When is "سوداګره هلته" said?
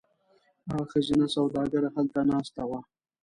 1.35-2.19